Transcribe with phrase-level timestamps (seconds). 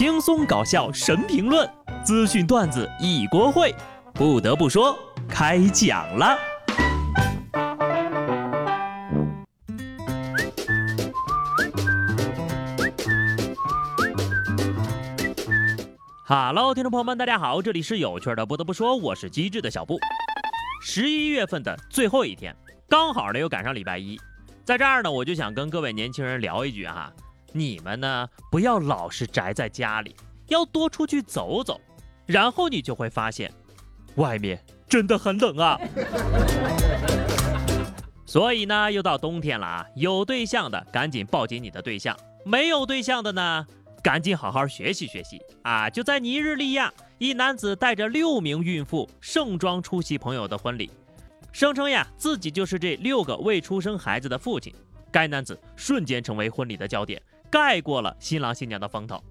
[0.00, 1.70] 轻松搞笑神评论，
[2.02, 3.70] 资讯段子一锅烩。
[4.14, 4.98] 不得不说，
[5.28, 6.38] 开讲了。
[16.24, 18.46] Hello，听众朋友们，大家好，这里是有趣的。
[18.46, 19.98] 不得不说，我是机智的小布。
[20.80, 22.56] 十一月份的最后一天，
[22.88, 24.18] 刚好呢又赶上礼拜一，
[24.64, 27.12] 在这儿呢，我就想跟各位年轻人聊一句哈。
[27.52, 30.14] 你们呢，不要老是宅在家里，
[30.48, 31.80] 要多出去走走，
[32.26, 33.52] 然后你就会发现，
[34.16, 35.78] 外面真的很冷啊。
[38.24, 43.66] 所以呢，又到冬天了啊，有对象的赶紧抱紧你的对象，没有对象的呢，
[44.02, 45.90] 赶紧好好学习学习啊。
[45.90, 50.88] 就在尼日利亚，一男子带着六名孕妇盛装出席朋友的婚礼，
[51.50, 54.72] 声称呀自己就是这六个未出生孩子的父亲。
[55.12, 57.20] 该男子瞬间成为婚礼的焦点。
[57.50, 59.22] 盖过了新郎新娘的风头。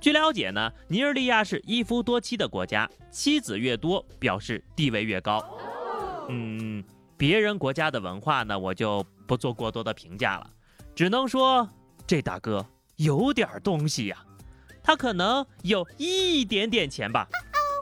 [0.00, 5.42] 据了解呢，尼日利亚是一夫多妻的国家，妻子越多表示地位越高。
[6.28, 6.84] 嗯，
[7.16, 10.50] 别人国家的文化呢，我就不做过多的评价了，
[10.94, 11.68] 只能说
[12.06, 12.64] 这大哥
[12.96, 14.18] 有点东西呀。
[14.82, 17.26] 他可能有一点点钱吧，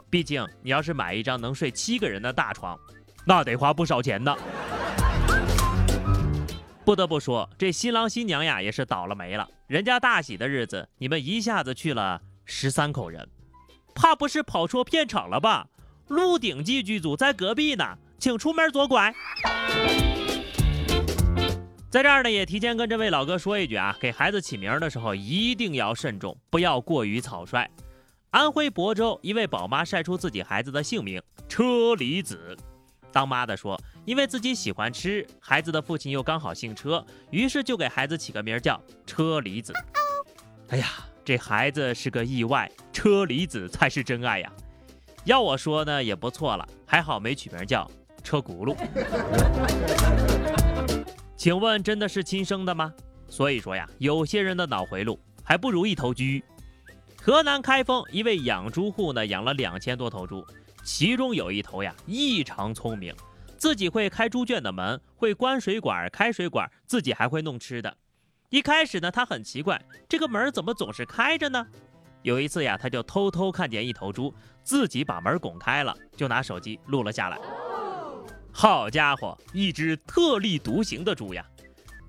[0.09, 2.79] 毕竟你要是买一张能睡七个人的大床，
[3.27, 4.35] 那得花不少钱呢。
[6.85, 9.49] 不得不说，这新郎新娘呀也是倒了霉了。
[9.65, 13.27] 人家大喜的日子，你们一下子去了十三口人，
[13.95, 15.67] 怕不是跑错片场了吧？
[16.13, 19.11] 《鹿鼎记》剧组在隔壁呢，请出门左拐。
[21.89, 27.67] 在这儿呢，也提前跟这位老哥说一句啊，给孩子起名的时候一定要慎重，不要过于草率。
[28.29, 31.19] 安徽亳州一位宝妈晒出自己孩子的姓名
[31.49, 32.55] 车厘子。
[33.15, 39.71] 当妈的说，因为自己喜欢吃，孩子的父亲又刚好姓车，于是就给孩子起个名叫车厘子。
[40.67, 40.89] 哎呀，
[41.23, 44.51] 这孩子是个意外，车厘子才是真爱呀！
[45.23, 47.89] 要我说呢，也不错了，还好没取名叫
[48.21, 48.75] 车轱辘。
[51.37, 52.93] 请问真的是亲生的吗？
[53.29, 56.21] 所以说呀，有些人的脑回路还不如一头猪。
[57.21, 60.45] 河南开封一位养猪户呢，养了两千多头猪。
[60.85, 63.13] 其中有一头呀，异常聪明，
[63.57, 67.97] 自己会开猪圈的门，会关水管、开水管，自己还会弄吃的。
[68.49, 71.65] 一开始呢，他很奇怪，这个门怎么总是开着呢？
[72.21, 74.31] 有一次呀，他就偷偷看见一头猪
[74.61, 77.39] 自己把门拱开了，就拿手机录了下来。
[78.51, 81.43] 好家伙，一只特立独行的猪呀！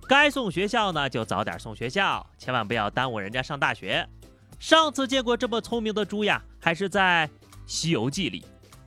[0.07, 4.07] 该送学校呢，就早点送学校，千万不要耽误人家上大学。
[4.59, 7.27] 上次见过这么聪明的猪呀，还是在
[7.67, 8.45] 《西游记》里。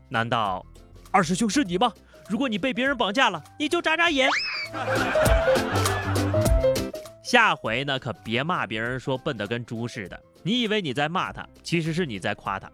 [0.09, 0.65] 难道
[1.11, 1.93] 二师兄是你吗？
[2.27, 4.29] 如果你被别人绑架了，你就眨眨眼。
[7.23, 10.19] 下回呢，可别骂别人说笨得跟猪似的。
[10.41, 12.69] 你以为你在骂他，其实是你在夸他。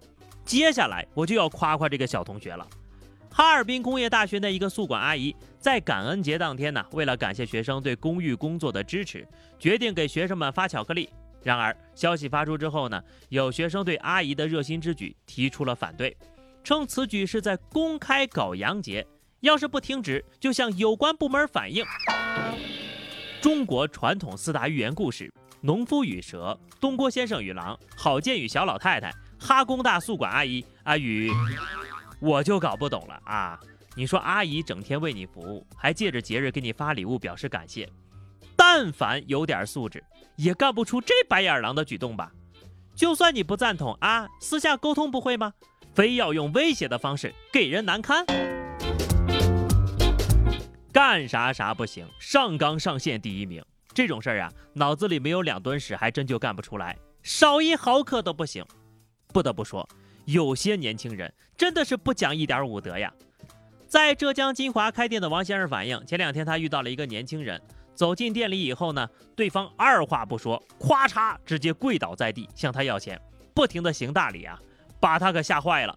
[0.46, 2.66] 接下来我就要夸夸这个小同学了。
[3.30, 9.28] 哈尔滨工业大学的一个宿管阿姨，在感恩节当天呢，为了感谢学生对公寓工作的支持，
[9.60, 11.10] 决定给学生们发巧克力。
[11.44, 16.16] 然而消息发出之后呢，有学生对阿姨的热心之举提出了反对。
[16.66, 19.06] 称此举是在公开搞洋节，
[19.42, 21.86] 要是不停止，就向有关部门反映。
[23.40, 25.32] 中国传统四大寓言故事：
[25.62, 31.30] 农夫与蛇、东郭先生与狼、郝建与小老太太、哈工大宿管阿姨啊与……
[32.20, 33.60] 我就搞不懂了啊！
[33.96, 37.88] 你说阿姨整天为你服务，还借着节日给你发礼物表示感谢，
[38.56, 40.04] 但凡有点素质，
[40.36, 42.32] 也干不出这白眼狼的举动吧？
[42.96, 45.54] 就算你不赞同啊，私下沟通不会吗？
[45.96, 48.26] 非要用威胁的方式给人难堪，
[50.92, 53.64] 干啥啥不行，上纲上线第一名。
[53.94, 58.62] 这种事儿啊，脑子里没有两吨屎，还真就干不出来，少一毫克都不行。
[59.32, 59.88] 不得不说，
[60.26, 63.14] 有些年轻人真的是不讲一点武德呀。
[63.88, 67.62] 在浙江金华开店的王先生反映，前两天他遇到了一个年轻人，
[67.94, 73.18] 走进店里以后呢，对方二话不说，咵嚓直接跪倒在地向他要钱，
[73.54, 74.60] 不停的行大礼啊。
[75.06, 75.96] 把他可吓坏了，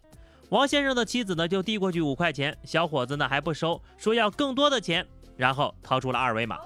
[0.51, 6.59] 王先生的妻子呢就递过去五块钱，小伙子呢还不收，说要更多的钱，然后掏出了二维码。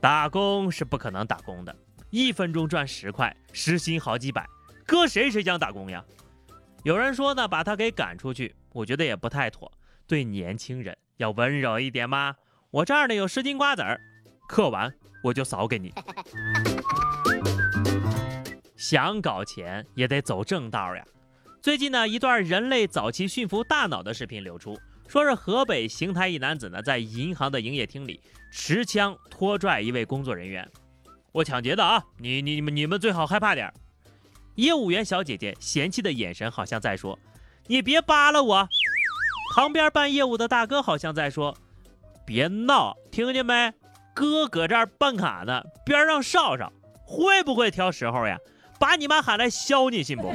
[0.00, 1.74] 打工是不可能打工的，
[2.10, 4.46] 一分钟赚十块，时薪好几百，
[4.86, 6.04] 搁谁谁想打工呀？
[6.84, 9.68] 有人说呢，把他给赶出去，我觉得也不太妥，
[10.06, 12.36] 对年轻人要温柔一点嘛。
[12.70, 14.00] 我这儿呢有十斤瓜子儿，
[14.48, 14.94] 嗑完
[15.24, 15.92] 我就扫给你。
[18.76, 21.04] 想搞钱也得走正道呀。
[21.64, 24.78] 最近呢，一段人类早期驯服大脑的视频流出，
[25.08, 28.20] 说是河北邢台一男子呢，在银行的营业厅里
[28.52, 30.70] 持枪拖拽一位工作人员。
[31.32, 32.04] 我抢劫的啊！
[32.18, 33.72] 你你你们你们最好害怕点儿
[34.56, 37.18] 业务员小姐姐嫌弃的眼神好像在说
[37.66, 38.68] ：“你别扒拉我。”
[39.56, 41.56] 旁边办业务的大哥好像在说
[42.26, 43.72] ：“别闹，听见没？
[44.14, 46.70] 哥搁这儿办卡呢，边上哨哨，
[47.06, 48.36] 会不会挑时候呀？
[48.78, 50.32] 把你妈喊来削你，信不？”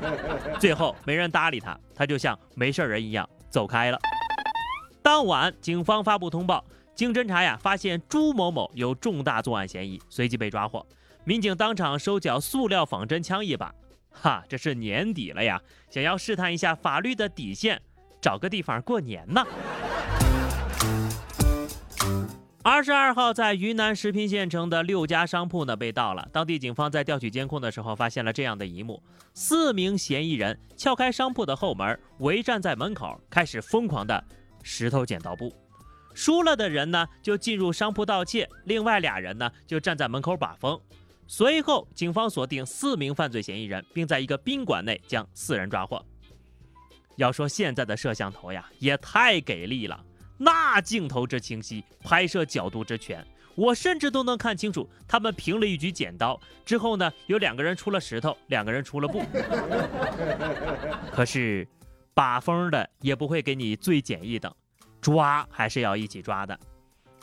[0.60, 3.98] 最后没人搭理他，他就像没事人一样走开了。
[5.02, 6.64] 当晚，警方发布通报，
[6.94, 10.84] 经侦查呀，发现朱某某有重大作案嫌疑，随即被抓获。
[11.24, 13.72] 民警当场收缴塑料仿真枪一把。
[14.10, 17.80] 哈，这是年底了呀，想要试探一下法律的底线。
[18.18, 19.46] 找个地方过年呢。
[22.68, 26.28] 二十二号，在云南石屏县城的六家商铺呢被盗了。
[26.32, 29.00] 当地警方在调取监控的时候，发现了这样的一幕：
[29.34, 34.24] 四名嫌疑人撬开商铺的后门，围站在门口，开始疯狂的
[34.64, 35.54] 石头剪刀布。
[36.12, 40.76] 输了的人呢就进入商铺盗窃，另外俩人呢就站在门口把风。
[41.28, 46.04] 随后，警方锁定四名犯罪嫌疑人，并在一个宾馆内将四人抓获。
[47.14, 50.04] 要说现在的摄像头呀，也太给力了，
[50.38, 59.22] 那镜头之清晰，拍摄角度之全，我甚至都能看清楚他们平了一局剪刀之后呢，有两个人出了石头，两个人出了布。
[61.10, 61.66] 可是
[62.12, 64.54] 把风的也不会给你最简易的，
[65.00, 66.58] 抓还是要一起抓的。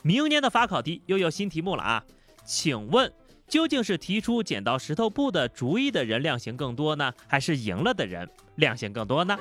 [0.01, 2.03] 明年的法考题又有新题目了啊，
[2.43, 3.11] 请问
[3.47, 9.37] 究竟是提出剪刀石头布的主意的人量刑更多呢，还是赢了的人量刑更多呢？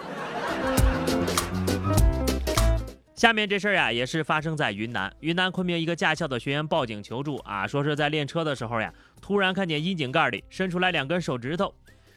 [3.23, 5.15] 下面这事儿呀，也是发生在云南。
[5.21, 11.73] 云南昆明一个驾校的学员报警求助啊，说是在练车的时候呀，突然看见窨井盖里伸出来两根手指头。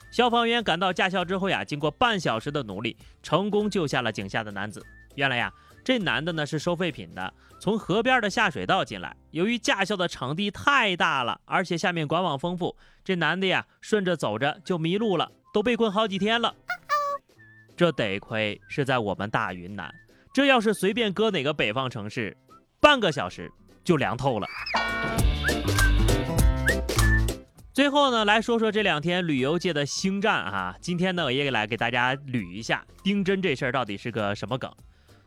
[0.10, 4.84] 消防员赶到驾校之后呀，经过半小时的努力，成功救下了井下的男子。
[5.14, 5.54] 原来呀，
[5.84, 9.16] 这男的呢是收废品的，从河边的下水道进来。
[9.30, 16.56] 由于驾校的场地太大了，而且下面管网丰富，这男的呀顺着走着就迷路了，都被困好几天了。
[17.78, 19.94] 这得亏是在我们大云南。
[20.36, 22.36] 这要是随便搁哪个北方城市，
[22.82, 23.50] 半个小时
[23.86, 24.46] 就凉透了。
[27.74, 30.76] 最后呢，来说说这两天旅游界的星战啊。
[30.82, 34.70] 今天呢，我也来给大家捋一下丁真这事儿到底是个什么梗。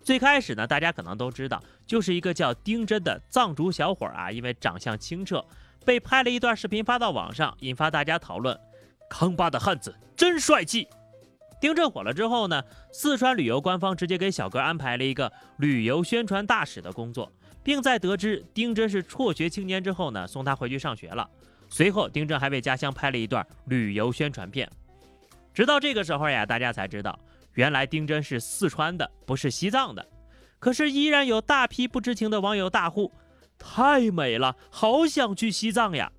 [0.02, 5.43] 最开始呢，大家可能都知道，就是一个叫丁真的藏族小伙啊，因为长相清澈，
[5.87, 8.54] 被拍了一段视频发到网上，引发大家讨论。
[9.08, 10.87] 康巴的汉子真帅气。
[11.60, 12.62] 丁真火了之后呢，
[12.93, 17.32] 四川旅游官方直接给小哥安排了一个旅游宣传大使的工作，
[17.62, 21.28] 并在得知丁真是辍学青年之后呢，送他回去上学了。
[21.69, 24.70] 随后，丁真还为家乡拍了一段旅游宣传片。
[25.52, 27.19] 直到这个时候呀，大家才知道，
[27.55, 30.06] 原来丁真是四川的，不是西藏的。
[30.61, 33.12] 可是依然有大批不知情的网友大呼
[33.58, 36.11] ：“太美了，好想去西藏呀！”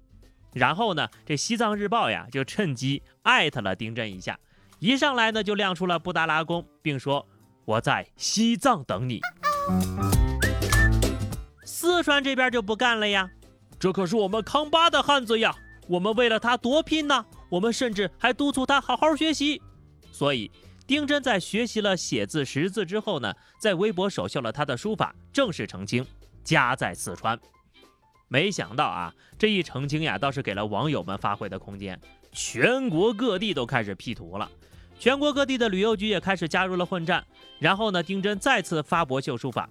[0.53, 4.37] 然后呢，这西藏日报呀就趁机艾特了丁真一下。
[4.79, 7.27] 一上来呢，就亮出了布达拉宫，并说
[7.65, 9.19] ：“我在西藏等你。”
[11.65, 13.29] 四川这边就不干了呀，
[13.77, 15.53] 这可是我们康巴的汉子呀，
[15.89, 19.61] 我们为了他多拼呐，我们甚至还督促他好好学习。
[20.13, 20.49] 所以，
[20.87, 26.05] 丁真在学习了写字识字之后呢，在微博首秀了他的书法，正式澄清
[26.41, 27.37] 家在四川。
[28.29, 31.99] 没想到啊，这一澄清呀，倒是给了网友们发挥的空间，
[32.31, 34.49] 全国各地都开始 P 图了。
[34.99, 37.25] 全国各地的旅游局也开始加入了混战，
[37.57, 39.69] 然后呢，丁真再次发博秀书法，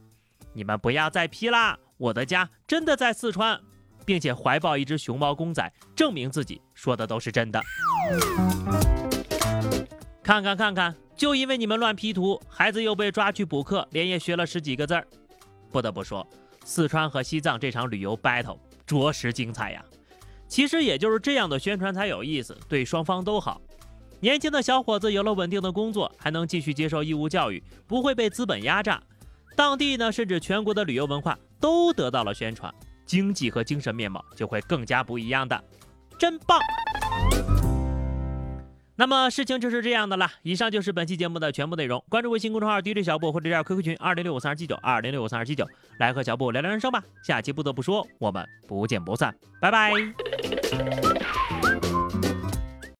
[0.54, 3.60] 你们不要再批啦，我的家真的在四川，
[4.06, 7.62] 并且怀抱一只熊猫公仔，证明自己说的都是真的。
[10.22, 15.06] 看看看看，就因为你们乱 P 图，孩子又被抓去补课，连夜学了十几个字儿。
[15.70, 16.26] 不得不说，
[16.64, 19.84] 四川和西藏这场旅游 battle 着实精彩呀。
[20.46, 23.60] 其实也就是这样的宣传才有意思，对双方都好。
[24.20, 29.00] 年轻的小伙子有了稳定的工作，还能继续接受义务教育，不会被资本压榨。
[29.54, 32.72] 当地呢，甚至全国的旅游文化都得到了宣传，
[33.04, 35.62] 经济和精神面貌就会更加不一样的，
[36.18, 36.58] 真棒！
[38.96, 40.28] 那么事情就是这样的了。
[40.42, 42.04] 以上就是本期节目的全部内容。
[42.08, 45.64] 关注微信公众号 DJ 小布或者加 QQ 群二零六五三二七九二零六五三二七九，
[46.00, 47.00] 来和小布聊聊人生吧。
[47.22, 49.92] 下期不得不说，我们不见不散，拜拜。